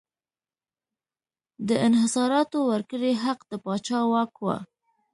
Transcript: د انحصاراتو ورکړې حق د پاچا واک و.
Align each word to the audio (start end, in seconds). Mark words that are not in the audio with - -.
د 1.67 1.69
انحصاراتو 1.87 2.59
ورکړې 2.71 3.11
حق 3.23 3.39
د 3.51 3.53
پاچا 3.63 3.99
واک 4.11 4.33
و. 4.43 4.47